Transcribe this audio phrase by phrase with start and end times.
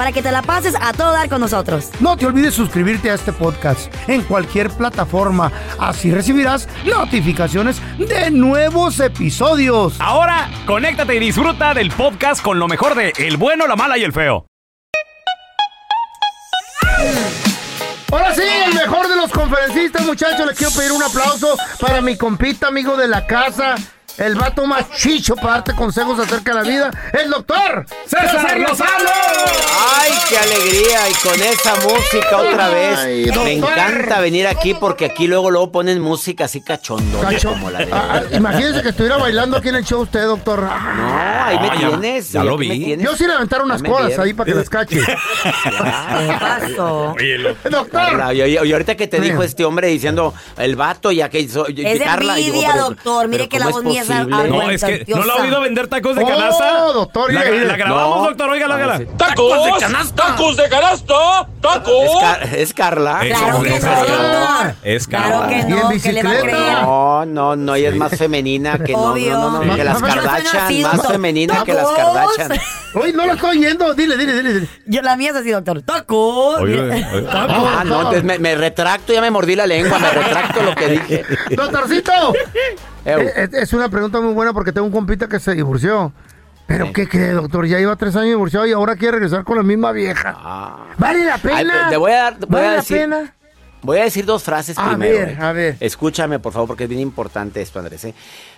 [0.00, 1.90] Para que te la pases a todo dar con nosotros.
[2.00, 5.52] No te olvides suscribirte a este podcast en cualquier plataforma.
[5.78, 10.00] Así recibirás notificaciones de nuevos episodios.
[10.00, 14.04] Ahora, conéctate y disfruta del podcast con lo mejor de El bueno, la mala y
[14.04, 14.46] el feo.
[18.10, 20.46] Ahora sí, el mejor de los conferencistas, muchachos.
[20.46, 23.74] Les quiero pedir un aplauso para mi compita, amigo de la casa.
[24.18, 26.90] El vato más chicho para darte consejos acerca de la vida,
[27.22, 29.08] el doctor César Lozano.
[29.98, 32.98] Ay, qué alegría y con esa música otra vez.
[32.98, 33.48] Ay, Me doctor.
[33.48, 37.50] encanta venir aquí porque aquí luego luego ponen música así cachondo, Cacho.
[37.50, 37.92] como la de.
[37.92, 40.60] Ah, ah, imagínese que estuviera bailando aquí en el show usted, doctor.
[40.64, 40.70] No,
[41.42, 42.32] ahí me No, ya- tienes.
[42.32, 42.84] ya lo me vi.
[42.84, 43.06] tienes.
[43.06, 45.00] Yo sí le aventar unas colas ahí para que las cache.
[45.02, 47.14] ¿Qué pasó?
[47.70, 48.34] doctor.
[48.34, 51.66] Y, y- y ahorita que te dijo este hombre diciendo el vato ya que hizo
[51.70, 53.28] y- y Es de Carla y digo, envidia, pero- doctor.
[53.28, 55.60] Mire pero que la ¿cómo voz mía es No, es que no lo ha oído
[55.60, 56.78] vender tacos de Oh, canasta.
[56.92, 58.24] doctor, La, la grabamos, No.
[58.28, 58.98] doctor, óigala, óigala.
[58.98, 59.06] sí.
[59.16, 59.50] ¡Tacos!
[60.14, 61.46] ¡Tacos de canasta!
[61.46, 62.20] Es, ¡Tacos!
[62.20, 63.20] Car- es Carla.
[63.22, 64.74] Eso, Claro que no.
[64.82, 65.58] Es Claro Carla.
[65.58, 66.40] Y no, que le va a bicicleta.
[66.40, 66.82] creer.
[66.82, 69.32] No, no, no, ella es más femenina que no, Obvio.
[69.32, 71.88] no, no, no, que las Kardashian, más femenina que las.
[71.88, 72.52] Kardashian.
[72.94, 73.94] Oye, no lo estoy oyendo.
[73.94, 74.52] Dile, dile, dile.
[74.54, 74.68] dile.
[74.86, 75.82] Yo, la mía es así, doctor.
[75.82, 76.60] ¡Tacos!
[76.60, 77.06] Oye.
[77.30, 80.88] Ah, no, entonces me, me retracto, ya me mordí la lengua, me retracto lo que
[80.88, 81.24] dije.
[81.50, 82.32] Doctorcito.
[83.04, 86.12] Eh, Es, es una pregunta muy buena porque tengo un compita que se divorció.
[86.66, 86.92] ¿Pero Sí.
[86.92, 87.66] qué cree, doctor?
[87.66, 90.36] Ya lleva tres años divorciado y ahora quiere regresar con la misma vieja.
[90.38, 90.86] Ah.
[90.98, 91.88] ¿Vale la Ay, pena?
[91.90, 93.34] te voy a dar- voy ¿Vale a la pena?
[93.82, 95.18] Voy a decir dos frases A primero.
[95.18, 95.38] ver, eh.
[95.40, 95.76] a ver.
[95.80, 98.04] Escúchame, por favor, porque es bien importante esto, Andrés.
[98.04, 98.14] eh.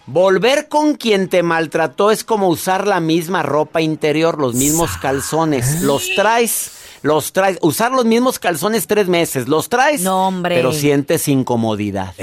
[0.06, 5.82] Volver con quien te maltrató es como usar la misma ropa interior, los mismos calzones.
[5.82, 7.58] Los traes, los traes.
[7.62, 10.02] Usar los mismos calzones tres meses, los traes.
[10.02, 10.54] No, hombre.
[10.56, 12.14] Pero sientes incomodidad.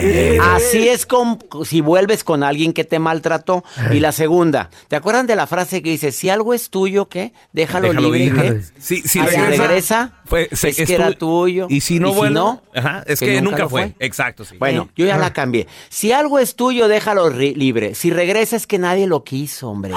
[0.42, 3.64] Así es con, si vuelves con alguien que te maltrató.
[3.92, 7.34] Y la segunda, ¿te acuerdan de la frase que dice, si algo es tuyo, ¿qué?
[7.54, 9.48] Déjalo, Déjalo libre, Ah, si regresa.
[9.64, 11.68] regresa, Fue- se- es que era tuyo.
[11.70, 13.94] Y si no, vuelve- no, Ajá, es que, nunca, fue.
[14.00, 14.56] Exacto, sí.
[14.58, 15.68] Bueno, yo ya la cambié.
[15.90, 17.96] Si algo es tuyo, déjalo libre.
[17.96, 19.94] Si regresa es que nadie lo quiso, hombre.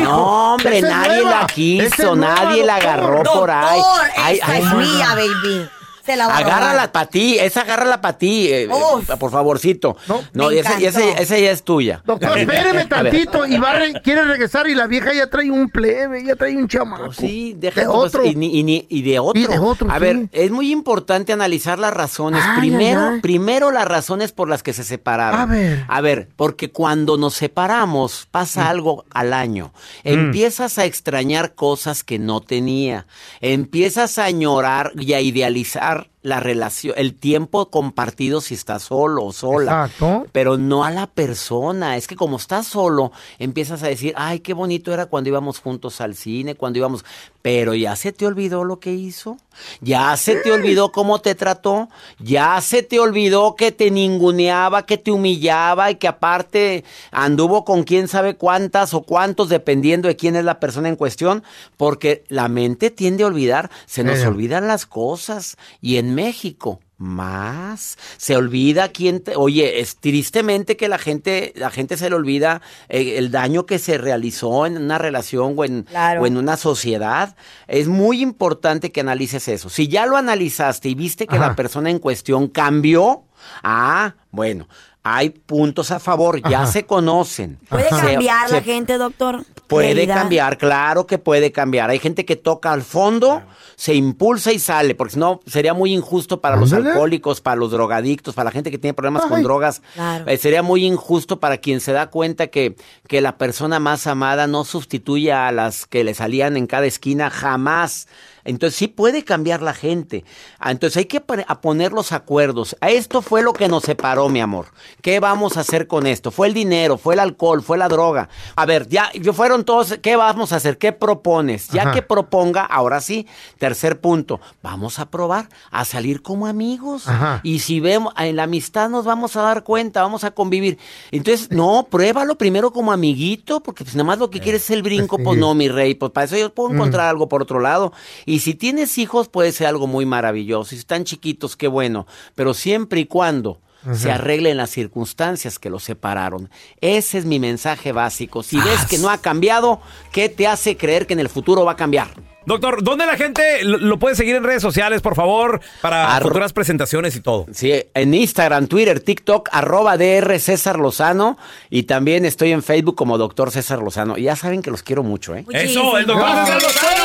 [0.00, 1.40] No, hombre, ¡Esa es nadie nueva!
[1.42, 2.90] la quiso, ¡Esa es nueva, nadie la doctor!
[2.94, 3.80] agarró por ahí.
[4.14, 5.70] Doctor, Ay, esta ay, es mía, baby.
[6.04, 6.36] Se la va.
[6.36, 9.96] Agárrala para ti, esa agárrala para ti, eh, eh, por favorcito.
[10.34, 11.22] No, esa, esa, encantó.
[11.22, 12.02] esa ya es tuya.
[12.04, 13.46] Doctor, espéreme tantito.
[13.46, 17.06] Y va quiere regresar y la vieja ya trae un plebe, ya trae un chamaco.
[17.06, 18.22] Pues sí, deja de pues, otro.
[18.24, 19.40] y, de otro.
[19.40, 20.00] Y de otro, A sí.
[20.00, 22.42] ver, es muy importante analizar las razones.
[22.44, 23.20] Ay, primero, ay, ay.
[23.20, 25.40] primero las razones por las que se separaron.
[25.40, 25.84] A ver.
[25.88, 29.72] A ver, porque cuando nos separamos pasa algo al año.
[30.02, 33.06] Empiezas a extrañar cosas que no tenía.
[33.40, 35.93] Empiezas a añorar y a idealizar
[36.24, 39.84] la relación, el tiempo compartido si estás solo o sola.
[39.84, 40.26] Exacto.
[40.32, 41.98] Pero no a la persona.
[41.98, 46.00] Es que como estás solo, empiezas a decir, ay, qué bonito era cuando íbamos juntos
[46.00, 47.04] al cine, cuando íbamos.
[47.44, 49.36] Pero ya se te olvidó lo que hizo,
[49.82, 54.96] ya se te olvidó cómo te trató, ya se te olvidó que te ninguneaba, que
[54.96, 60.36] te humillaba y que aparte anduvo con quién sabe cuántas o cuántos, dependiendo de quién
[60.36, 61.44] es la persona en cuestión,
[61.76, 64.26] porque la mente tiende a olvidar, se nos Eh.
[64.26, 65.58] olvidan las cosas.
[65.82, 67.96] Y en México, más.
[68.16, 72.62] Se olvida quién te- oye, es tristemente que la gente, la gente se le olvida
[72.88, 76.22] eh, el daño que se realizó en una relación o en, Claro.
[76.22, 77.36] o en una sociedad.
[77.68, 79.68] Es muy importante que analices eso.
[79.68, 81.48] Si ya lo analizaste y viste que Ajá.
[81.48, 83.24] la persona en cuestión cambió,
[83.62, 84.68] ah, bueno,
[85.02, 86.72] hay puntos a favor, ya Ajá.
[86.72, 87.58] se conocen.
[87.68, 89.44] ¿Puede Se- cambiar la se- gente, doctor?
[89.66, 90.16] Puede Realidad.
[90.16, 91.88] cambiar, claro que puede cambiar.
[91.90, 93.42] Hay gente que toca al fondo,
[93.76, 97.70] se impulsa y sale, porque si no sería muy injusto para los alcohólicos, para los
[97.70, 99.80] drogadictos, para la gente que tiene problemas con drogas.
[99.94, 100.28] Claro.
[100.28, 102.76] Eh, sería muy injusto para quien se da cuenta que,
[103.08, 107.30] que la persona más amada no sustituye a las que le salían en cada esquina
[107.30, 108.06] jamás.
[108.44, 110.24] Entonces sí puede cambiar la gente.
[110.58, 112.76] Ah, Entonces hay que a poner los acuerdos.
[112.80, 114.66] A Esto fue lo que nos separó, mi amor.
[115.02, 116.30] ¿Qué vamos a hacer con esto?
[116.30, 118.28] Fue el dinero, fue el alcohol, fue la droga.
[118.56, 119.98] A ver, ya yo fueron todos.
[120.02, 120.78] ¿Qué vamos a hacer?
[120.78, 121.68] ¿Qué propones?
[121.68, 121.92] Ya Ajá.
[121.92, 123.26] que proponga, ahora sí.
[123.58, 124.40] Tercer punto.
[124.62, 127.08] Vamos a probar a salir como amigos.
[127.08, 127.40] Ajá.
[127.42, 130.78] Y si vemos en la amistad nos vamos a dar cuenta, vamos a convivir.
[131.10, 134.82] Entonces, no, pruébalo primero como amiguito, porque pues nada más lo que quieres es el
[134.82, 137.92] brinco, pues no, mi rey, pues para eso yo puedo encontrar algo por otro lado.
[138.26, 140.70] Y si tienes hijos, puede ser algo muy maravilloso.
[140.70, 142.06] Si están chiquitos, qué bueno.
[142.34, 143.60] Pero siempre y cuando
[143.92, 146.48] se arreglen las circunstancias que los separaron.
[146.80, 148.42] Ese es mi mensaje básico.
[148.42, 149.78] Si ves que no ha cambiado,
[150.10, 152.08] ¿qué te hace creer que en el futuro va a cambiar?
[152.46, 156.24] Doctor, ¿dónde la gente lo, lo puede seguir en redes sociales, por favor, para Arro-
[156.28, 157.44] futuras presentaciones y todo?
[157.52, 161.36] Sí, en Instagram, Twitter, TikTok, arroba DR César Lozano.
[161.68, 164.16] Y también estoy en Facebook como Doctor César Lozano.
[164.16, 165.44] Y ya saben que los quiero mucho, ¿eh?
[165.52, 167.04] Eso, el doctor César Lozano.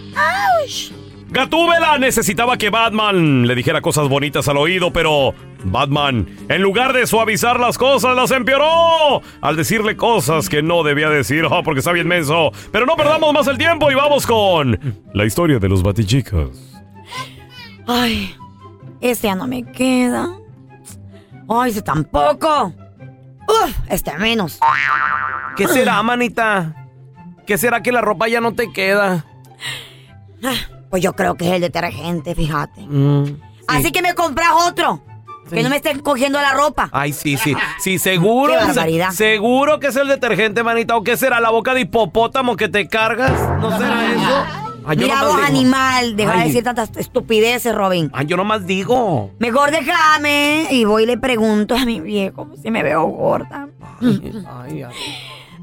[1.29, 7.07] Gatúbela necesitaba que Batman le dijera cosas bonitas al oído, pero Batman, en lugar de
[7.07, 11.93] suavizar las cosas, las empeoró al decirle cosas que no debía decir, oh, porque está
[11.93, 12.51] bien menso.
[12.73, 14.77] Pero no perdamos más el tiempo y vamos con
[15.13, 16.81] la historia de los batichicos.
[17.87, 18.35] Ay,
[18.99, 20.27] este ya no me queda.
[21.47, 22.73] Ay, ese tampoco.
[23.47, 24.59] Uf, este menos.
[25.55, 26.75] ¿Qué será, manita?
[27.47, 29.25] ¿Qué será que la ropa ya no te queda?
[30.89, 32.81] Pues yo creo que es el detergente, fíjate.
[32.81, 35.01] Mm, Así que me compras otro.
[35.49, 36.89] Que no me estén cogiendo la ropa.
[36.93, 37.53] Ay, sí, sí.
[37.79, 38.53] Sí, seguro.
[38.57, 39.11] Qué barbaridad.
[39.11, 40.95] Seguro que es el detergente, manita.
[40.95, 41.41] ¿O qué será?
[41.41, 43.31] ¿La boca de hipopótamo que te cargas?
[43.59, 44.45] ¿No será eso?
[44.85, 45.45] Ay, yo Mira vos, digo.
[45.47, 46.15] animal.
[46.15, 48.09] Deja de decir tantas estupideces, Robin.
[48.13, 49.31] Ay, yo nomás digo.
[49.39, 53.67] Mejor déjame y voy y le pregunto a mi viejo si me veo gorda.
[54.01, 54.95] Ay, ay.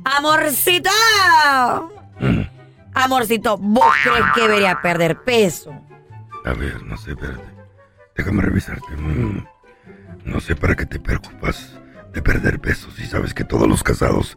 [0.04, 0.90] Amorcito.
[3.04, 5.72] Amorcito, ¿vos crees que debería perder peso?
[6.44, 7.44] A ver, no sé, espérate.
[8.16, 8.96] Déjame revisarte.
[8.96, 9.46] Mm.
[10.24, 11.78] No sé para qué te preocupas
[12.12, 14.36] de perder peso si sabes que todos los casados,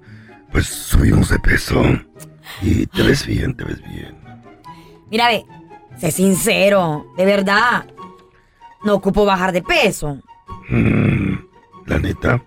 [0.51, 1.81] pues subimos de peso.
[2.61, 4.15] Y te ves bien, te ves bien.
[5.09, 5.45] Mira, ve,
[5.97, 7.85] sé sincero, de verdad.
[8.83, 10.19] No ocupo bajar de peso.
[10.69, 11.33] Mm,
[11.87, 12.41] La neta,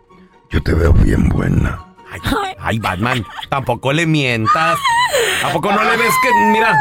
[0.50, 1.84] yo te veo bien buena.
[2.10, 2.20] Ay,
[2.60, 4.78] ay, Batman, tampoco le mientas.
[5.44, 6.78] ¿A poco no le ves que, mira,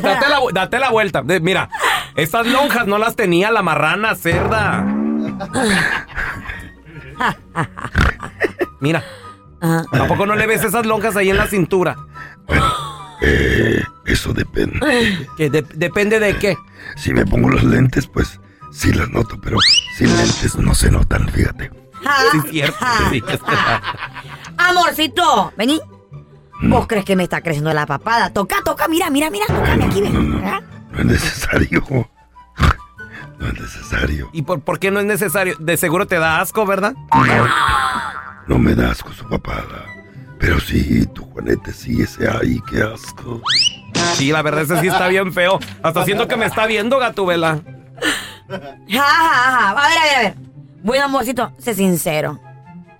[0.00, 1.22] date la, vu- date la vuelta.
[1.22, 1.68] De- mira,
[2.16, 4.84] estas lonjas no las tenía la marrana cerda.
[8.80, 9.02] Mira.
[9.60, 11.96] ¿a poco no le ves esas lonjas ahí en la cintura?
[13.20, 14.80] Eh, eso depende.
[15.36, 16.56] Que de- depende de qué.
[16.96, 18.40] Si me pongo los lentes, pues
[18.72, 19.56] sí las noto, pero
[19.96, 21.70] sin lentes no se notan, fíjate.
[22.32, 22.86] Sí, es cierto.
[23.10, 23.22] sí.
[24.58, 25.80] Amorcito, vení.
[26.62, 28.30] ¿Vos crees que me está creciendo la papada?
[28.30, 30.42] Toca, toca, mira, mira, mira, tócame aquí, ven.
[30.44, 30.60] ¿Ah?
[30.92, 31.82] No es necesario.
[33.38, 34.30] No es necesario.
[34.32, 35.56] ¿Y por, por qué no es necesario?
[35.58, 36.94] De seguro te da asco, ¿verdad?
[38.46, 39.84] No me da asco su papada.
[40.38, 43.42] Pero sí, tu Juanete sí, ese ay, qué asco.
[44.14, 45.58] Sí, la verdad ese sí está bien feo.
[45.82, 47.58] Hasta siento que me está viendo, Gatubela.
[48.88, 49.70] Ja, ja, ja.
[49.70, 50.34] A ver, a ver, a ver.
[50.84, 52.38] Bueno, amorcito, sé sincero.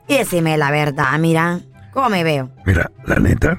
[0.08, 1.60] Y decime la verdad, mira.
[1.92, 2.50] ¿Cómo me veo?
[2.64, 3.58] Mira, la neta,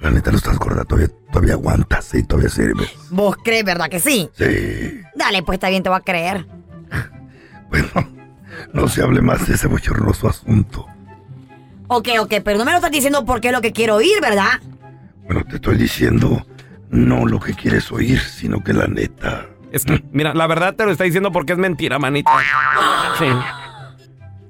[0.00, 2.90] la neta no estás gorda, todavía todavía aguantas y todavía sirves.
[3.10, 4.28] ¿Vos crees, verdad que sí?
[4.36, 5.00] Sí.
[5.16, 6.46] Dale, pues está bien, te voy a creer.
[8.72, 10.86] No se hable más de ese bochornoso asunto.
[11.88, 14.60] Ok, ok, pero no me lo estás diciendo porque es lo que quiero oír, ¿verdad?
[15.24, 16.46] Bueno, te estoy diciendo
[16.90, 19.46] no lo que quieres oír, sino que la neta.
[19.72, 22.30] Es que, mira, la verdad te lo está diciendo porque es mentira, manita.
[23.18, 23.26] Sí.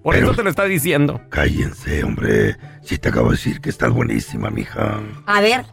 [0.03, 1.21] Por eso te lo está diciendo.
[1.29, 2.57] Cállense, hombre.
[2.83, 5.01] Si te acabo de decir que estás buenísima, mija.
[5.27, 5.65] A ver.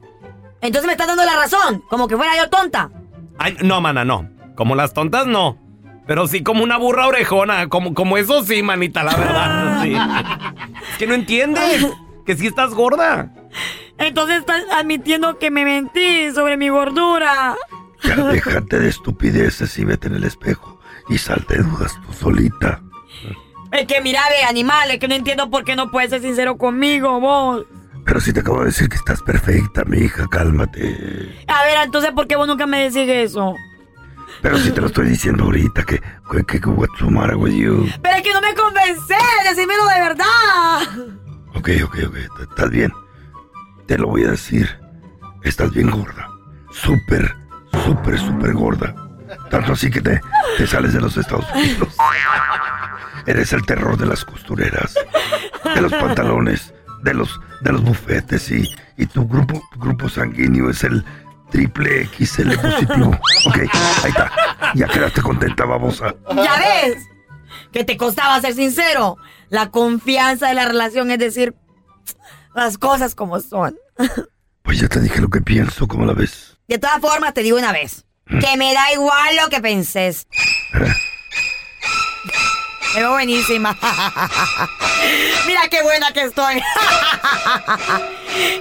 [0.62, 2.92] Entonces me estás dando la razón, como que fuera yo tonta.
[3.38, 4.30] Ay, no, mana, no.
[4.56, 5.58] Como las tontas, no.
[6.06, 7.70] Pero sí como una burra orejona.
[7.70, 9.82] Como, como eso sí, manita, la verdad.
[9.84, 9.96] Sí.
[10.92, 11.88] Es que no entiendes.
[12.26, 13.32] Que sí estás gorda.
[13.98, 17.56] Entonces estás admitiendo que me mentí sobre mi gordura.
[18.04, 22.82] Ya déjate de estupideces y vete en el espejo y salte de dudas tú solita.
[23.72, 26.58] Es que mira, ve, animal, es que no entiendo por qué no puedes ser sincero
[26.58, 27.66] conmigo, vos.
[28.06, 31.46] Pero si te acabo de decir que estás perfecta, mi hija, cálmate.
[31.48, 33.54] A ver, entonces, ¿por qué vos nunca me decís eso?
[34.42, 36.02] Pero si te lo estoy diciendo ahorita, que,
[36.48, 37.88] que, que what's the matter with you?
[38.02, 40.82] Pero es que no me convencé, decímelo de verdad.
[41.56, 42.18] Ok, ok, ok,
[42.50, 42.92] estás bien.
[43.86, 44.80] Te lo voy a decir.
[45.44, 46.30] Estás bien gorda.
[46.72, 47.36] Súper,
[47.86, 48.96] súper, súper gorda.
[49.50, 50.22] Tanto así que te,
[50.58, 51.90] te sales de los Estados Unidos.
[53.26, 54.96] Eres el terror de las costureras,
[55.76, 56.74] de los pantalones,
[57.04, 61.04] de los, de los bufetes y, y tu grupo, grupo sanguíneo es el
[61.52, 63.20] triple XL positivo.
[63.46, 63.58] Ok,
[64.04, 64.32] ahí está.
[64.76, 66.16] Ya quedaste contenta, babosa.
[66.36, 66.98] ¿Ya ves?
[67.72, 69.18] Que te costaba ser sincero.
[69.50, 71.56] La confianza de la relación es decir
[72.54, 73.78] las cosas como son.
[74.64, 76.58] Pues ya te dije lo que pienso, ¿cómo la ves?
[76.68, 78.06] De todas formas, te digo una vez.
[78.28, 80.28] Que me da igual lo que penses.
[82.94, 83.78] Me veo buenísima.
[85.48, 86.56] Mira qué buena que estoy.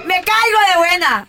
[0.04, 1.28] Me caigo de buena.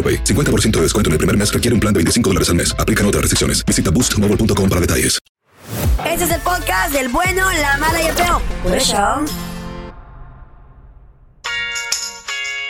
[0.00, 0.24] AroPay.
[0.24, 2.74] 50% de descuento en el primer mes requiere un plan de 25 dólares al mes.
[2.78, 3.62] Aplican otras restricciones.
[3.66, 5.18] Visita boostmobile.com para detalles.
[6.04, 8.40] Este es el podcast del bueno, la mala y el feo.
[8.62, 8.96] Por eso.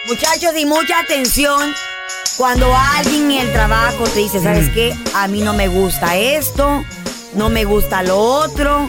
[0.06, 1.72] Muchachos, y mucha atención
[2.36, 4.94] cuando alguien en el trabajo te dice, ¿sabes qué?
[5.14, 6.82] A mí no me gusta esto,
[7.34, 8.88] no me gusta lo otro.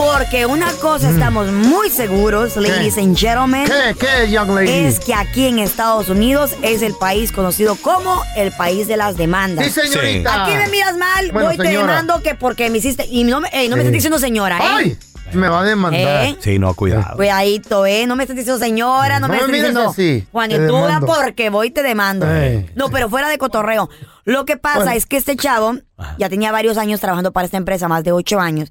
[0.00, 3.66] Porque una cosa estamos muy seguros, ladies and gentlemen.
[3.66, 4.70] ¿Qué, qué, young lady?
[4.70, 9.18] Es que aquí en Estados Unidos es el país conocido como el país de las
[9.18, 9.66] demandas.
[9.66, 10.44] Sí, señorita.
[10.44, 11.86] Aquí me miras mal, Bueno, voy te señora.
[11.88, 13.04] demando que porque me hiciste.
[13.10, 14.62] Y no me, eh, no me estás diciendo señora, ¿eh?
[14.62, 14.98] ¡Ay!
[15.34, 16.24] Me va a demandar.
[16.24, 16.36] ¿Eh?
[16.40, 17.16] Sí, no, cuidado.
[17.16, 18.06] Cuidadito, ¿eh?
[18.06, 21.66] No me estás diciendo señora, no, No me estás diciendo así, te Juanituda porque voy
[21.66, 22.26] y te demando.
[22.26, 22.70] Ey.
[22.74, 23.90] No, pero fuera de cotorreo.
[24.24, 24.92] Lo que pasa Bueno.
[24.92, 25.74] es que este chavo
[26.16, 28.70] ya tenía varios años trabajando para esta empresa, más de ocho años.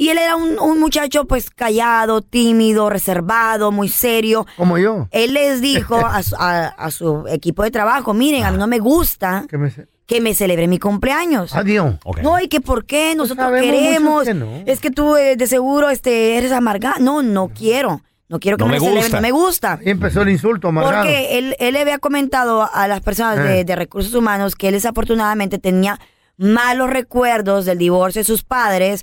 [0.00, 4.46] Y él era un, un muchacho pues callado, tímido, reservado, muy serio.
[4.56, 5.08] Como yo.
[5.10, 8.66] Él les dijo a su, a- a su equipo de trabajo, miren, a mí no
[8.66, 11.54] me gusta Que me se- que me celebre mi cumpleaños.
[11.54, 11.96] Adiós.
[12.22, 14.12] No, y que por qué nosotros sabemos queremos.
[14.12, 14.62] muchos que no.
[14.64, 16.96] Es que tú eh, de seguro este, eres amargada.
[16.98, 18.00] No, no quiero.
[18.30, 19.16] No quiero que No me, me celebren, gusta.
[19.18, 19.72] no me gusta.
[19.74, 20.96] Ahí empezó el insulto, amargado.
[21.04, 23.64] Porque él, él le había comentado a las personas de, Eh.
[23.64, 26.00] de recursos humanos que él desafortunadamente tenía
[26.36, 29.00] malos recuerdos del divorcio de sus padres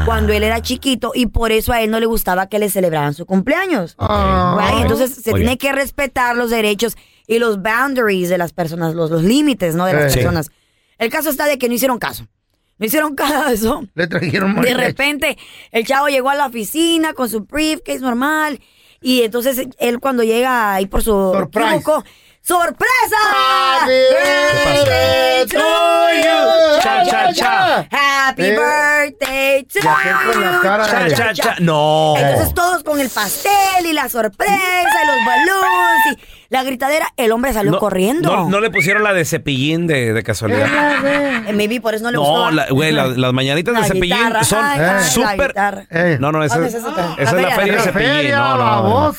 [0.00, 0.04] Ah.
[0.06, 3.14] cuando él era chiquito y por eso a él no le gustaba que le celebraran
[3.14, 3.94] su cumpleaños.
[3.98, 4.56] Ah.
[4.58, 4.82] Right?
[4.82, 9.22] Entonces se tiene que respetar los derechos y los boundaries de las personas, los, los
[9.22, 9.86] límites ¿no?
[9.86, 10.10] de las Eh.
[10.10, 10.14] Sí.
[10.18, 10.50] personas.
[10.98, 12.26] El caso está de que no hicieron caso.
[12.78, 13.84] No hicieron caso.
[13.94, 15.36] Le trajeron De repente,
[15.70, 18.60] el chavo llegó a la oficina con su briefcase normal.
[19.02, 22.04] Y entonces él cuando llega ahí por su truco,
[22.42, 23.16] ¡sorpresa!
[23.32, 26.80] Happy birthday to you.
[26.82, 27.86] Cha, cha, cha.
[27.90, 30.60] Happy Eh, birthday to y aquel con la you.
[30.62, 31.56] cara Cha, de- cha, cha.
[31.60, 32.14] No.
[32.16, 36.18] Entonces todos con el pastel y la sorpresa y los balones y
[36.48, 37.06] la gritadera.
[37.16, 38.34] El hombre salió No, corriendo.
[38.34, 40.66] No, no le pusieron la de cepillín de, de casualidad.
[41.04, 42.50] Eh, Maybe por eso no le gustó.
[42.50, 44.64] No, güey, la- las mañanitas La de cepillín son
[45.04, 45.54] súper.
[45.90, 46.16] Eh.
[46.20, 47.14] No, no, esa, ¿Dónde es, es esa?
[47.18, 48.10] esa es la feria de cepillín.
[48.12, 49.14] Feria, No, no.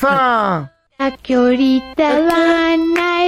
[1.01, 3.25] A que ahorita van a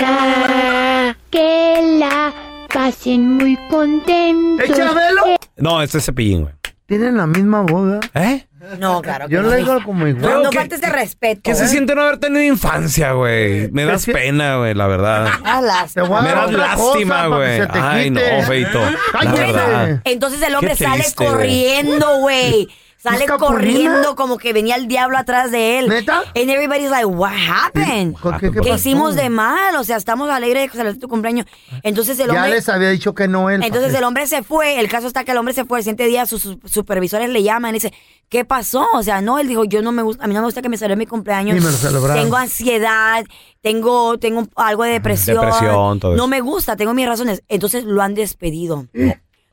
[0.00, 2.32] escuchar que la
[2.72, 4.68] pasen muy contentos.
[4.68, 5.22] ¡Eh, Chabelo!
[5.56, 6.54] No, este es cepillín, güey.
[6.86, 7.98] Tienen la misma boda.
[8.14, 8.46] ¿Eh?
[8.78, 9.26] No, claro.
[9.26, 9.50] que Yo no.
[9.50, 10.42] le digo como No, igual.
[10.44, 11.40] no ¿Qué- faltes de respeto.
[11.42, 11.68] ¿Qué se ¿eh?
[11.68, 13.68] siente no haber tenido infancia, güey?
[13.72, 15.28] Me das pena, güey, la verdad.
[15.42, 16.22] Ah, lástima.
[16.22, 17.66] Me das lástima, güey.
[17.66, 18.80] que Ay, no, feito.
[19.22, 20.02] La verdad.
[20.04, 22.68] Entonces el hombre sale corriendo, güey.
[23.02, 25.88] Sale ¿Busca corriendo como que venía el diablo atrás de él.
[25.88, 26.18] ¿Neta?
[26.36, 28.14] And everybody's like, what happened?
[28.20, 28.74] ¿Con qué- qué ¿Qué pasó?
[28.74, 29.74] hicimos de mal?
[29.76, 31.46] O sea, estamos alegres de que tu cumpleaños.
[31.82, 32.50] Entonces el Ya hombre...
[32.50, 33.62] les había dicho que no él.
[33.64, 36.04] Entonces el hombre se fue, el caso está que el hombre se fue, el siguiente
[36.04, 37.94] día sus sus supervisores le llaman y dice,
[38.28, 38.86] ¿qué pasó?
[38.94, 40.68] O sea, no, él dijo, yo no me gusta, a mí no me gusta que
[40.68, 41.54] me celebre mi cumpleaños.
[41.54, 42.22] Ni me lo celebraron.
[42.22, 43.24] Tengo ansiedad,
[43.62, 45.36] tengo, tengo algo de depresión.
[45.40, 46.28] Depresión, todo No eso.
[46.28, 47.42] me gusta, tengo mis razones.
[47.48, 48.86] Entonces lo han despedido.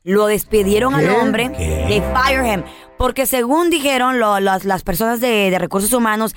[0.04, 1.10] Lo despidieron al ¿Qué?
[1.10, 1.48] hombre,
[1.88, 2.62] they fire him,
[2.98, 6.34] porque según dijeron lo- las, las personas de, de recursos humanos,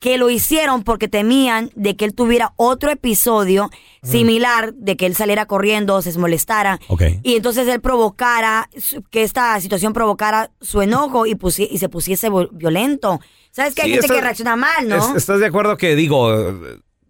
[0.00, 3.68] que lo hicieron porque temían de que él tuviera otro episodio
[4.02, 7.02] similar, de que él saliera corriendo, se molestara, Ok.
[7.24, 8.70] y entonces él provocara,
[9.10, 13.20] que esta situación provocara su enojo y, pusi- y se pusiese violento.
[13.50, 14.96] ¿Sabes que hay Sí, gente estás- que reacciona mal, no?
[14.96, 16.32] Es- ¿Estás de acuerdo que, digo,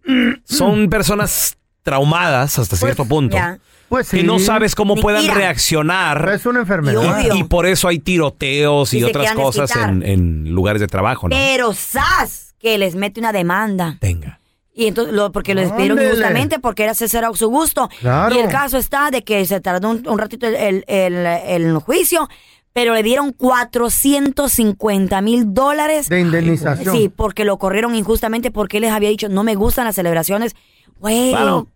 [0.45, 3.35] son personas traumadas hasta cierto punto?
[3.35, 3.59] ya.
[3.89, 4.17] Pues sí.
[4.17, 6.29] Que no sabes cómo puedan reaccionar.
[6.33, 7.33] Es una enfermedad.
[7.35, 11.35] Y por eso hay tiroteos y, otras cosas en, en lugares de trabajo, ¿no?
[11.35, 12.53] Pero ¡zas!
[12.59, 13.97] que les mete una demanda.
[13.99, 14.39] Tenga.
[14.73, 16.15] Y entonces, lo, porque lo despidieron Ándele.
[16.15, 17.89] injustamente, porque era ese era su gusto.
[17.99, 18.35] Claro.
[18.35, 21.25] Y el caso está de que se tardó un, un ratito el, el- el-
[21.65, 22.29] el juicio,
[22.73, 26.07] pero le dieron 450 mil dólares.
[26.09, 26.95] De indemnización.
[26.95, 30.55] Sí, porque lo corrieron injustamente, porque él les había dicho, no me gustan las celebraciones.
[30.99, 31.31] Güey.
[31.31, 31.67] Claro.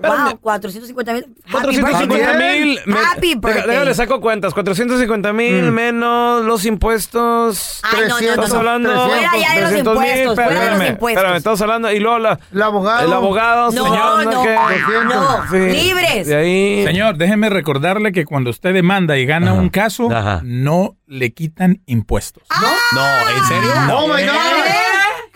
[0.00, 1.26] Wow, 450 mil.
[1.50, 2.80] 450 mil.
[3.66, 4.54] Déjale saco cuentas.
[4.54, 7.80] 450 mil menos los impuestos.
[7.82, 8.54] Ay, no, no, no, no.
[8.56, 9.06] hablando.
[9.08, 11.18] Fuera ya de los 300 mil, impuestos, fuera de los impuestos.
[11.22, 11.92] Espérame, estamos hablando.
[11.92, 13.06] Y luego la- El abogado.
[13.06, 14.24] el abogado, No, señor.
[14.24, 14.54] no, ¿qué?
[15.04, 15.76] no, Sí.
[15.76, 16.26] libres.
[16.26, 16.84] De ahí.
[16.84, 20.40] Señor, déjeme recordarle que cuando usted demanda y gana un caso, Ajá.
[20.44, 22.44] no le quitan impuestos.
[22.92, 23.00] No,
[23.36, 23.70] ¿en serio?
[23.92, 24.87] Oh my God.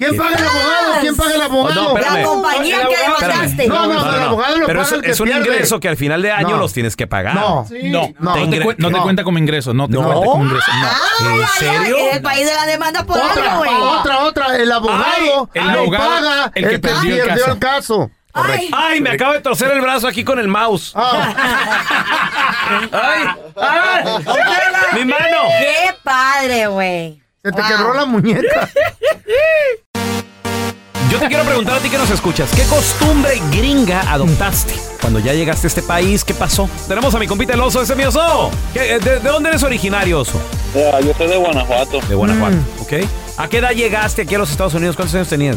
[0.09, 0.93] ¿Quién paga el abogado?
[1.01, 1.83] ¿Quién paga el abogado?
[1.83, 2.15] No, espérame.
[2.19, 3.67] La compañía El que demandaste.
[3.69, 5.41] No, no, el abogado lo Pero paga es, el que es un pierde.
[5.49, 6.57] ingreso que al final de año No.
[6.59, 7.35] los tienes que pagar.
[7.35, 7.67] No.
[7.71, 8.35] No, No.
[8.37, 9.03] no, te, Te cu- no te no.
[9.03, 10.03] cuenta como ingreso, no te No.
[10.05, 10.71] cuenta como ingreso.
[10.73, 10.87] No.
[10.87, 11.97] Ay, ¿En ay, serio?
[11.99, 13.75] ay, Es el país de la demanda por Otra, algo, güey.
[13.75, 14.57] otra, otra.
[14.57, 15.05] El abogado,
[15.55, 17.53] Ay, el abogado, paga el que perdió el caso.
[17.53, 18.11] el caso.
[18.35, 20.93] Ay, Ay, me acabo de torcer el brazo aquí con el mouse.
[20.97, 21.35] Ah,
[22.93, 23.25] Ay,
[23.57, 24.05] ay,
[24.95, 25.43] mi mano.
[25.61, 27.23] qué padre, güey.
[27.43, 27.69] se te Wow.
[27.71, 28.69] quebró la muñeca.
[31.12, 34.72] Yo te quiero preguntar a ti que nos escuchas, ¿qué costumbre gringa adoptaste?
[34.98, 36.70] Cuando ya llegaste a este país, ¿qué pasó?
[36.88, 38.51] Tenemos a mi compita el oso, ese es mi oso.
[38.72, 40.40] ¿Qué- ¿De, de dónde eres originario, oso?
[40.75, 42.81] yo soy de Guanajuato, De Guanajuato, Mm.
[42.81, 42.92] ¿ok?
[43.37, 44.96] ¿A qué edad llegaste aquí a los Estados Unidos?
[44.96, 45.57] ¿Cuántos años tenías?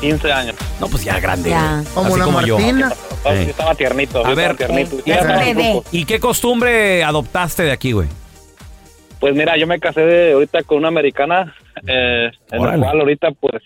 [0.00, 0.54] 15 años.
[0.78, 1.50] No, pues ya grande.
[1.50, 1.72] Ya.
[1.82, 1.86] güey.
[1.94, 2.58] Como Así la como yo.
[2.58, 2.92] Martina.
[3.10, 3.42] Estaba, Sí.
[3.50, 4.24] estaba tiernito.
[4.24, 4.50] A yo ver.
[4.52, 5.04] estaba tiernito.
[5.04, 5.82] Ya es estaba bebé.
[5.90, 8.06] ¿Y qué costumbre adoptaste de aquí, güey?
[9.18, 11.54] Pues mira, yo me casé de, ahorita con una americana,
[11.86, 12.78] eh, en Órale.
[12.78, 13.62] la cual ahorita pues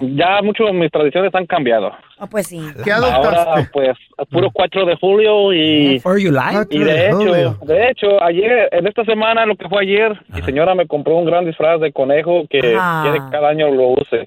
[0.00, 1.92] ya mucho mis tradiciones han cambiado.
[2.18, 2.60] Oh, pues sí.
[2.82, 3.70] ¿Qué Ahora adoptaste?
[3.72, 3.96] pues
[4.30, 6.00] puro 4 de julio y...
[6.00, 6.56] For you like?
[6.56, 10.40] Ah, Y de hecho, de hecho, ayer, en esta semana, lo que fue ayer, mi
[10.42, 13.00] señora me compró un gran disfraz de conejo que Ah.
[13.04, 14.26] quiere que cada año lo use.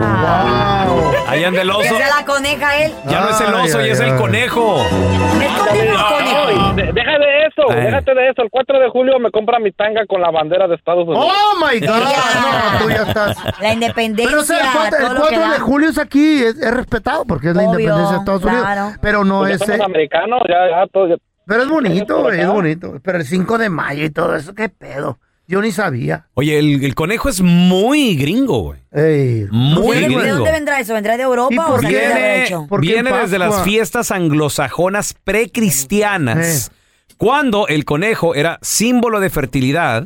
[0.00, 0.86] Ah.
[0.88, 1.12] Wow.
[1.28, 1.94] Ahí anda el oso.
[1.98, 2.92] La coneja él.
[3.08, 4.76] Ya no es el oso, Ay, ya es el conejo.
[4.78, 6.72] Es conejo, es conejo.
[6.74, 7.84] De- deja de eso, Ay.
[7.84, 8.42] déjate de eso.
[8.42, 11.26] El 4 de julio me compra mi tanga con la bandera de Estados Unidos.
[11.30, 11.88] Oh my God.
[11.88, 13.36] No, tú ya estás.
[13.60, 14.30] La independencia.
[14.30, 15.52] Pero o sea, el 4, todo el lo que 4 da.
[15.52, 18.62] de julio es aquí, es, es respetado porque es la independencia de Estados Unidos.
[18.64, 18.92] claro.
[19.00, 19.58] Pero no Pues es.
[19.60, 21.08] somos eh, americanos, ya, ya todo.
[21.08, 23.00] ya- pero es bonito, es bonito.
[23.02, 25.18] Pero el 5 de mayo y todo eso, ¿qué pedo?
[25.46, 26.26] Yo ni sabía.
[26.34, 28.80] Oye, el, el conejo es muy gringo, güey.
[28.92, 30.20] Ey, Muy ¿De, gringo.
[30.20, 30.92] de dónde vendrá eso?
[30.92, 32.66] ¿Vendrá de ¿Y Europa por o Viene, hecho?
[32.68, 36.70] ¿Por qué viene en desde las fiestas anglosajonas precristianas,
[37.16, 40.04] cuando el conejo era símbolo de fertilidad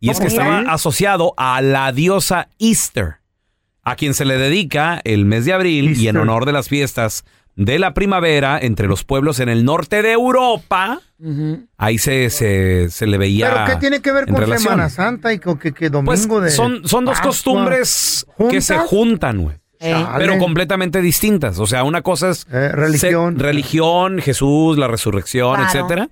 [0.00, 0.42] y es que Mira.
[0.60, 3.18] estaba asociado a la diosa Easter,
[3.82, 7.24] a quien se le dedica el mes de abril y en honor de las fiestas
[7.56, 11.00] de la primavera entre los pueblos en el norte de Europa.
[11.76, 13.50] Ahí se, se, se le veía.
[13.52, 14.72] ¿Pero qué tiene que ver con relación.
[14.72, 17.28] Semana Santa y con que, que Pues domingo de son, son dos Pascua?
[17.30, 19.56] costumbres que se juntan, güey.
[20.18, 21.58] Pero completamente distintas.
[21.58, 23.36] O sea, una cosa es Eh, religión.
[23.36, 25.68] se- religión, Jesús, la resurrección, Claro.
[25.70, 26.08] etcétera.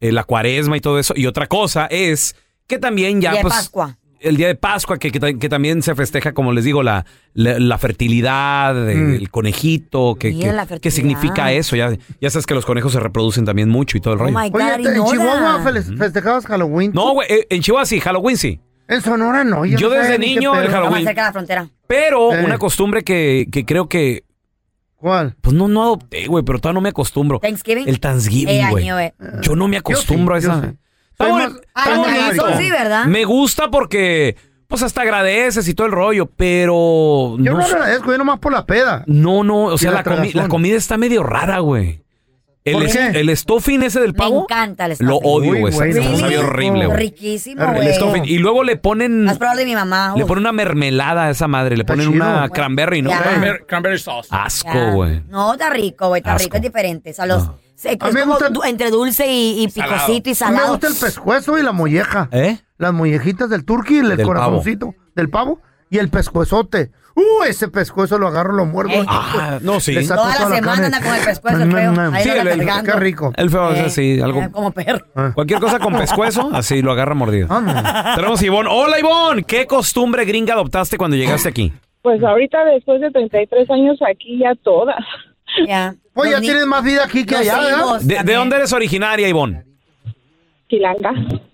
[0.00, 1.12] eh, la cuaresma y todo eso.
[1.16, 2.36] Y otra cosa es
[2.68, 3.52] que también ya, de pues.
[3.54, 3.96] Pascua.
[4.20, 7.06] El día de Pascua, que, que ta- que también se festeja, como les digo, la,
[7.34, 9.14] la, la fertilidad, Mm.
[9.14, 10.94] el conejito, que, Mira que- la ¿qué fertilidad.
[10.96, 11.76] significa eso?
[11.76, 14.38] Ya, ya sabes que los conejos se reproducen también mucho y todo el Oh rollo.
[14.38, 14.94] my God, Oye, y en.
[15.04, 16.90] Chihuahua fe- festejabas Halloween.
[16.94, 18.60] No, güey, eh, en Chihuahua sí, Halloween sí.
[18.88, 19.64] En Sonora no.
[19.66, 21.04] Yo no desde niño el más Halloween.
[21.04, 21.68] cerca de la frontera.
[21.86, 22.44] Pero Eh.
[22.44, 24.24] una costumbre que, que creo que,
[24.96, 25.36] ¿Cuál?
[25.40, 27.38] pues no, no adopté, güey, pero todavía no me acostumbro.
[27.38, 27.86] Thanksgiving.
[27.88, 28.88] El Thanksgiving, Eh, güey.
[28.88, 29.12] eh.
[29.42, 30.70] Yo no me acostumbro Yo sí, a yo esa.
[30.70, 30.76] sí.
[31.18, 32.48] Está, bonito.
[32.48, 33.04] eso sí, ¿verdad?
[33.06, 34.36] Me gusta porque,
[34.68, 38.38] pues hasta agradeces y todo el rollo, pero Yo no no, sé- agradezco, yo nomás
[38.38, 39.02] por la peda.
[39.06, 42.02] no, no, o sea, la la, comi- la comida está medio rara, güey.
[42.64, 45.20] El, ¿Por es- el stuffing ese del Me pavo, encanta el lo stuffing.
[45.22, 45.72] odio, Uy, güey.
[45.72, 46.40] güey, Está no.
[46.40, 46.98] horrible, güey.
[46.98, 47.94] Riquísimo, El El güey.
[47.94, 48.24] stuffing.
[48.26, 50.12] Y luego le ponen, Has probado el de mi mamá.
[50.14, 50.28] le Uf.
[50.28, 52.16] ponen una mermelada a esa madre, le ponen chido.
[52.26, 53.08] una cranberry, ¿no?
[53.08, 53.22] ya.
[53.22, 54.28] Cranberry, cranberry sauce.
[54.30, 54.90] Asco, Ya.
[54.90, 55.22] güey.
[55.30, 56.20] No, está rico, güey.
[56.20, 56.44] Está Asco.
[56.44, 57.10] rico, es diferente.
[57.10, 57.48] O sea, los,
[57.84, 60.22] es A mí me como gusta- du- entre dulce y, y picosito y A mí
[60.30, 60.68] me salado.
[60.70, 62.28] gusta el pescuezo y la molleja.
[62.32, 62.58] ¿Eh?
[62.78, 65.60] Las mollejitas del turqui, el Del corazoncito del pavo
[65.90, 66.90] y el pescuezote.
[67.16, 68.92] Uh, ese pescuezo lo agarro, lo muerdo.
[69.08, 69.92] Ah, no, sí.
[69.92, 70.86] Le saco Toda la toda semana carne.
[70.86, 71.94] anda con el pescuezo, el feo.
[72.12, 72.92] Ahí Sí, lo anda el- cargando.
[72.92, 73.32] Qué rico.
[73.36, 74.40] El feo, Eh, sí, algo.
[74.42, 75.04] eh, Como perro.
[75.34, 77.48] Cualquier cosa con pescuezo, así lo agarra mordido.
[77.50, 78.70] Ah, Tenemos a Ivonne.
[78.72, 79.42] Hola, Ivonne.
[79.42, 81.72] ¿Qué costumbre gringa adoptaste cuando llegaste aquí?
[82.02, 85.04] Pues ahorita después de 33 años aquí ya todas.
[85.66, 85.94] Ya.
[86.12, 87.78] Pues ya tienes más vida aquí que los allá, ¿verdad?
[87.78, 88.38] hijos ¿De, de también.
[88.38, 89.64] dónde eres originaria, Ivonne?
[90.66, 91.12] Quilanga.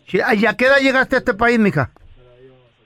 [0.08, 1.90] Sí, ¿Y a qué edad llegaste a este país, mija?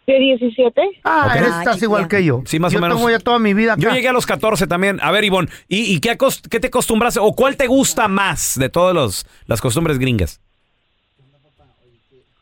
[0.06, 0.80] De 17.
[1.04, 1.36] Ah, Ok.
[1.36, 1.84] eres- Ah, estás chiquilla.
[1.86, 2.42] igual que yo.
[2.46, 2.96] Sí, más o yo menos.
[2.96, 3.82] tengo ya toda mi vida acá.
[3.82, 4.98] Yo llegué a los 14 también.
[5.02, 8.58] A ver, Ivonne, ¿y, y qué, acos- qué te acostumbraste o cuál te gusta más
[8.58, 10.40] de todas los- las costumbres gringas?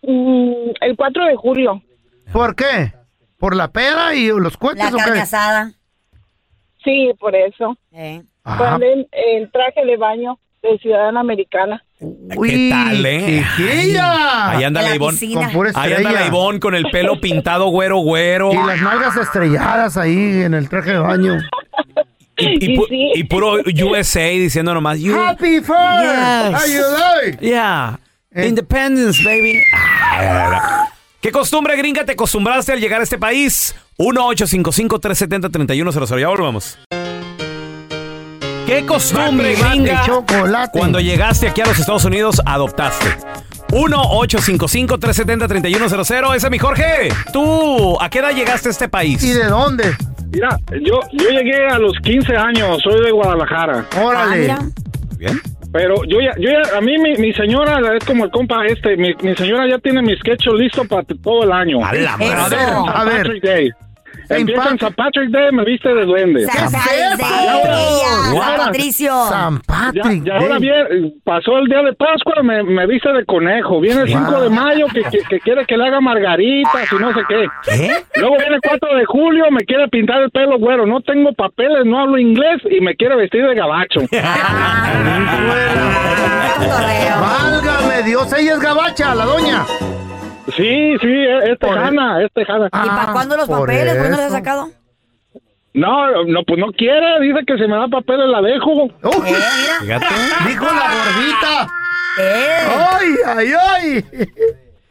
[0.02, 1.82] Mm, el 4 de julio.
[2.32, 2.92] ¿Por qué?
[3.38, 5.72] ¿Por la pera y los cohetes La o carne asada.
[6.84, 7.76] Sí, por eso.
[7.92, 8.22] Eh.
[8.46, 8.78] Ajá.
[9.10, 11.82] El traje de baño de ciudadana americana.
[11.98, 13.42] Uy, ¿Qué tal, eh?
[13.56, 14.50] chiquilla.
[14.50, 15.18] Ahí anda la Ivonne.
[15.34, 16.26] Con pura Ahí anda la.
[16.26, 18.52] Ivonne con el pelo pintado güero, güero.
[18.52, 21.38] Y las nalgas estrelladas ahí en el traje de baño.
[22.38, 23.12] Y, y Y pu- sí.
[23.14, 25.00] y puro USA diciendo nomás.
[25.00, 26.52] You, Happy Father.
[26.52, 26.54] Yes.
[26.54, 26.82] How you
[27.24, 27.38] like?
[27.46, 27.98] Yeah.
[28.34, 28.46] Eh.
[28.48, 29.62] Independence, baby.
[31.22, 33.74] ¿Qué costumbre gringa te acostumbraste al llegar a este país?
[33.98, 36.20] 1-855-370-3100.
[36.20, 36.78] Ya volvemos.
[38.66, 40.76] ¿Qué costumbre gringa chocolate.
[40.76, 43.06] cuando llegaste aquí a los Estados Unidos adoptaste?
[43.68, 46.34] 1-855-370-3100.
[46.34, 47.08] Ese es mi Jorge.
[47.32, 49.22] Tú, ¿a qué edad llegaste a este país?
[49.22, 49.94] ¿Y de dónde?
[50.32, 53.84] Mira, yo, yo llegué a los 15 años, soy de Guadalajara.
[53.96, 54.38] Ah, Órale.
[54.38, 54.58] mira.
[55.16, 55.40] Bien.
[55.72, 58.96] Pero yo ya, yo ya, a mí mi, mi señora es como el compa este,
[58.96, 61.84] mi, mi señora ya tiene mi sketch listo para todo el año.
[61.84, 62.56] A la madre.
[62.58, 63.22] A ver.
[63.22, 63.70] Patrick Day.
[64.26, 66.44] Saint Empieza en Pat- San Patrick Day, me viste de duende.
[66.46, 66.70] San?
[66.70, 66.80] San
[68.32, 68.56] Guau.
[68.58, 69.12] Patricio.
[69.28, 70.24] San Patrick.
[70.24, 70.60] ya ahora Day.
[70.60, 73.80] bien, pasó el día de Pascua, me, me viste de conejo.
[73.80, 77.12] Viene el 5 de mayo que, que, que quiere que le haga margaritas y no
[77.14, 77.46] sé qué.
[77.64, 77.90] ¿Qué?
[78.20, 80.86] Luego viene el 4 de julio, me quiere pintar el pelo güero.
[80.86, 84.00] No tengo papeles, no hablo inglés y me quiere vestir de gabacho.
[86.58, 87.20] Cotorreo.
[87.20, 89.64] Válgame Dios, ella es gabacha, la doña.
[90.54, 92.66] Sí, sí, es, es Por- tejana, es tejana.
[92.66, 93.94] ¿Y para Ah, cuándo los por papeles?
[93.94, 94.34] ¿Cuándo los has eso.
[94.36, 94.68] sacado?
[95.74, 98.84] No, no, pues no quiere, dice que si me da papeles la dejo.
[98.84, 98.90] Uy,
[99.26, 99.34] Eh,
[99.82, 100.00] mira.
[100.00, 100.48] Fíjate.
[100.48, 101.68] dijo la gordita.
[102.18, 102.56] Eh.
[102.92, 104.04] Ay, ay, ay.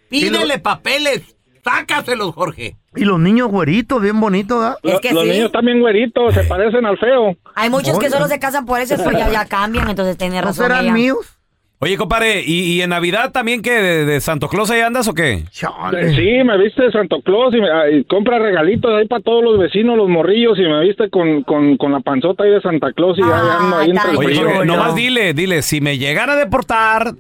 [0.10, 1.36] Pídele papeles.
[1.64, 2.76] Sácaselos, Jorge.
[2.96, 4.78] Y los niños güeritos, bien bonitos, ¿verdad?
[4.84, 5.30] Es que los sí.
[5.32, 7.36] niños también güeritos, se parecen al feo.
[7.56, 10.42] Hay muchos que solo se casan por eso, pues ya, ya cambian, entonces tiene ¿No
[10.44, 10.66] razón.
[10.68, 10.94] serán ella.
[10.94, 11.40] míos?
[11.80, 15.14] Oye, compadre, ¿y, y en Navidad también que de, de Santo Claus ahí andas o
[15.14, 15.44] qué?
[15.52, 16.16] Chale.
[16.16, 19.44] Sí, me viste de Santo Claus y, me, ah, y compra regalitos ahí para todos
[19.44, 22.94] los vecinos, los morrillos, y me viste con, con, con la panzota ahí de Santa
[22.94, 24.36] Claus y ya Ah, ando ahí entre el Oye.
[24.38, 24.66] Jorge, no.
[24.66, 27.12] nomás dile, dile, si me llegan a deportar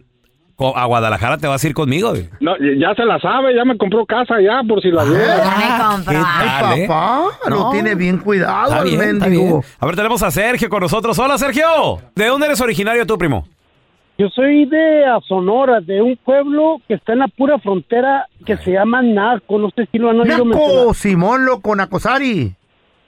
[0.57, 2.11] a Guadalajara te vas a ir conmigo.
[2.11, 2.29] güey.
[2.39, 5.19] No, ya se la sabe, ya me compró casa ya, por si la duda.
[5.37, 6.13] Ya me compró.
[6.13, 6.87] ¿Qué Ay, tal, Ay, eh?
[6.87, 7.71] papá, lo No.
[7.71, 9.43] tiene bien cuidado Está el bien, está mendigo.
[9.59, 9.61] bien.
[9.81, 11.19] A ver, tenemos a Sergio con nosotros.
[11.19, 11.65] Hola, Sergio.
[12.15, 13.45] ¿De dónde eres originario tú, primo?
[14.17, 18.71] Yo soy de Sonora, de un pueblo que está en la pura frontera que se
[18.71, 19.57] llama Naco.
[19.59, 20.75] No sé si lo han oído mencionar.
[20.77, 22.53] Naco, Simón Loco, Nacosari.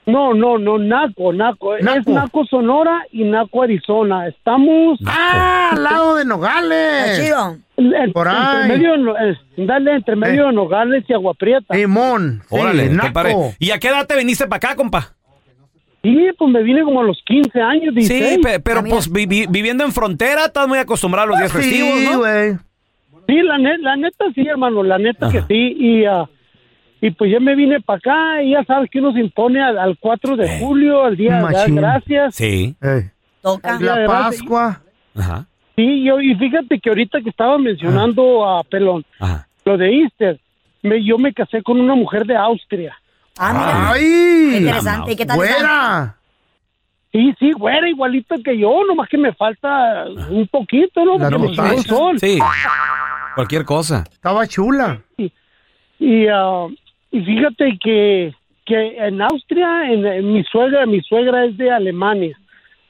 [0.06, 1.76] No, no, no, Naco, Naco.
[1.76, 2.46] Es Naco.
[2.46, 4.28] Sonora y Naco Arizona.
[4.28, 7.20] Estamos Ah, al lado de Nogales.
[7.22, 7.58] chido.
[8.13, 8.67] Por entre ahí.
[8.70, 10.48] medio, No- eh, dale, entre medio Eh.
[10.48, 11.74] de Nogales y Agua Prieta.
[11.76, 12.41] Simón.
[12.50, 13.54] sí, Órale, Naco.
[13.60, 15.13] ¿Y a qué edad te viniste para acá, compa?
[16.08, 18.36] Sí, pues me vine como a los 15 años, 16.
[18.36, 21.52] Sí, pe- pero pues vi- vi- viviendo en frontera, estás muy acostumbrado a los días
[21.52, 22.24] festivos, ¿no?
[23.28, 25.76] Sí, la, ne- la neta sí, hermano, la neta que sí.
[25.78, 26.30] Y, ah,
[27.02, 29.78] y pues yo me vine para acá y ya sabes que uno se impone al,
[29.78, 31.76] al 4 de julio, al Día de Machín.
[31.76, 32.36] Gracias.
[32.36, 32.76] Sí.
[33.41, 33.78] Toca.
[33.82, 34.06] La.
[34.06, 34.82] Pascua.
[35.15, 35.46] Ajá.
[35.76, 39.48] Sí, yo, y fíjate que ahorita que estaba mencionando a Pelón, Ajá.
[39.65, 40.39] lo de Easter,
[40.82, 42.96] me, yo me casé con una mujer de Austria.
[43.39, 43.91] Ah, mira.
[43.91, 44.50] ¡Ay!
[44.52, 45.12] Qué interesante.
[45.12, 45.38] ¿Y qué tal?
[45.38, 46.15] ¡Güera!
[47.12, 51.17] Sí, sí, güera, igualita que yo, nomás que me falta un poquito, ¿no?
[51.17, 52.19] Porque me el sol.
[52.19, 52.38] Sí.
[53.34, 54.04] Cualquier cosa.
[54.12, 55.02] Estaba chula.
[56.00, 56.67] Y, ah,
[57.12, 62.38] y fíjate que, que en Austria, en, en mi suegra, mi suegra es de Alemania,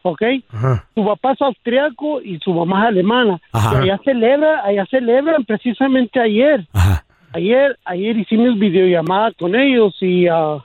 [0.01, 0.21] ¿ok?
[0.51, 0.85] Ajá.
[0.95, 3.39] Su papá es austriaco y su mamá es alemana.
[3.53, 3.75] Ajá.
[3.75, 6.67] Y allá celebra, allá celebran precisamente ayer.
[6.73, 7.05] Ajá.
[7.33, 10.63] Ayer, ayer hicimos videollamada con ellos y, ah,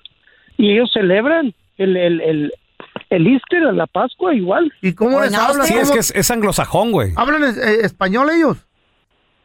[0.56, 2.52] y ellos celebran el, el, el,
[3.10, 4.72] el Easter, la Pascua igual.
[4.80, 5.66] ¿Y cómo les hablan?
[5.66, 7.12] Sí, es ¿Cómo- que es, es anglosajón, güey.
[7.16, 8.58] ¿Hablan es- eh, español ellos?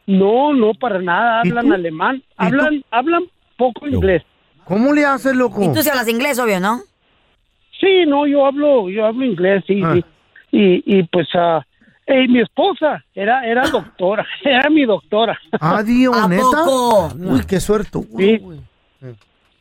[0.06, 1.74] No, no, para nada, ¿Y hablan tú?
[1.74, 2.34] alemán, ¿Y tú?
[2.38, 3.24] hablan, hablan
[3.58, 4.24] poco inglés.
[4.64, 5.62] ¿Cómo le haces, loco?
[5.62, 6.80] Y tú hablas inglés, obvio, ¿no?
[7.80, 9.96] Sí, no, yo hablo, yo hablo inglés, sí, Ah.
[9.96, 10.06] sí.
[10.52, 11.66] Y, y pues, ah,
[12.08, 15.38] eh, mi esposa era, era doctora, era mi doctora.
[15.60, 16.64] Adiós, ¿A neta.
[17.16, 18.00] Uy, qué suerte.
[18.18, 18.42] Sí.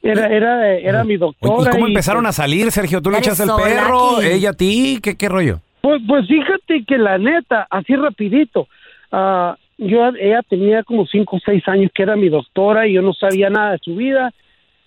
[0.01, 1.71] Era, era, era mi doctora.
[1.71, 3.03] ¿Y cómo y, empezaron pues, a salir, Sergio?
[3.03, 4.21] ¿Tú le echaste el perro?
[4.21, 5.01] ¿Ella a ti?
[5.03, 5.59] ¿Qué, qué rollo?
[5.81, 8.69] Pues, pues fíjate que la neta, así rapidito,
[9.11, 13.03] ah, yo, ella tenía como cinco o seis años que era mi doctora y yo
[13.03, 14.33] no sabía nada de su vida.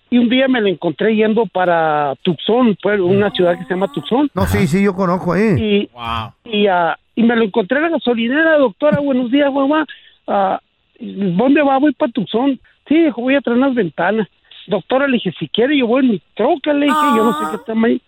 [0.08, 3.92] Y un día me la encontré yendo para Tucson, pues, una ciudad que se llama
[3.92, 4.30] Tucson.
[4.34, 5.54] No, sí, sí, yo conozco ahí.
[5.56, 5.90] Y,
[6.44, 9.86] y, ah, y me lo encontré en la gasolinera, doctora, buenos días, mamá.
[10.26, 10.60] Ah,
[10.98, 11.78] ¿Dónde va?
[11.78, 12.58] Voy para Tucson.
[12.86, 14.28] Sí, dijo, voy a traer unas ventanas.
[14.66, 17.44] Doctora, le dije, si quiere, yo voy en mi troca, le dije, yo no sé
[17.50, 17.98] qué tamaño,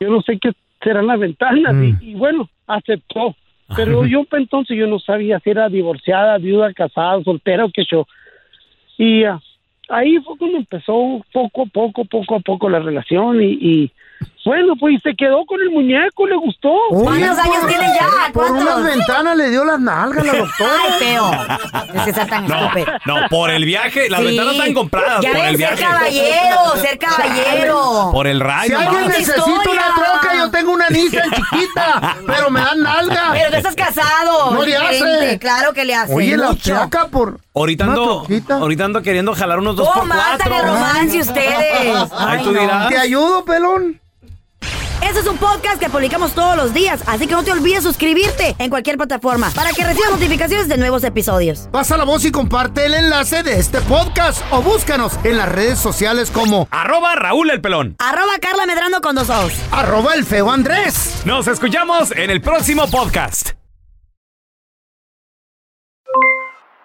[0.00, 0.52] yo no sé qué
[0.82, 1.74] serán las ventanas.
[1.74, 1.84] Mm.
[1.84, 3.34] Y, y bueno, aceptó.
[3.74, 7.84] Pero yo pues, entonces yo no sabía si era divorciada, viuda, casada, soltera o qué
[7.90, 8.06] yo.
[8.98, 9.40] Y ah,
[9.88, 13.92] ahí fue cuando empezó poco a poco, poco a poco la relación y, y
[14.44, 16.70] bueno, pues se quedó con el muñeco, le gustó.
[16.90, 18.32] ¿Cuántos años por- tiene ya?
[18.32, 18.62] Por ¿Cuántos?
[18.62, 20.70] unas ventanas le dio las nalgas la doctora.
[20.84, 21.30] Ay, feo.
[21.94, 22.86] Es que está tan No, estúpido.
[23.06, 24.08] no, por el viaje.
[24.10, 24.26] Las Sí.
[24.26, 25.82] ventanas están compradas Ya por ves, el ser viaje.
[25.82, 28.08] caballero, ser caballero.
[28.12, 28.78] Por el Si rayo.
[28.78, 33.30] alguien Cuánta necesita una troca, yo tengo una Nissan chiquita, pero me dan nalga.
[33.32, 34.33] Pero tú estás casado.
[34.52, 35.26] No le diferente.
[35.28, 35.38] hace.
[35.38, 36.14] Claro que le hace.
[36.14, 36.74] Oye, la mucho.
[36.74, 38.54] chaca por Ahorita ando, troquita.
[38.56, 40.56] ahorita ando queriendo jalar unos dos por ¿Cómo matan cuatro.
[40.56, 41.48] el romance ustedes?
[42.12, 42.88] Ay, Ay, tú dirás.
[42.88, 44.00] ¿Te ayudo, pelón?
[45.02, 48.56] Este es un podcast que publicamos todos los días, así que no te olvides suscribirte
[48.58, 51.68] en cualquier plataforma para que recibas notificaciones de nuevos episodios.
[51.70, 55.78] Pasa la voz y comparte el enlace de este podcast o búscanos en las redes
[55.78, 57.96] sociales como Arroba Raúl el pelón.
[57.98, 59.52] Arroba Carla Medrano con dos ojos.
[59.70, 61.20] arroba el feo Andrés.
[61.26, 63.50] Nos escuchamos en el próximo podcast.